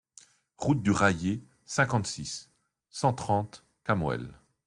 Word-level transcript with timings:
Rue 0.57 0.77
du 0.77 0.89
Raillé, 0.89 1.43
cinquante-six, 1.67 2.49
cent 2.89 3.13
trente 3.13 3.63
Camoël 3.83 4.33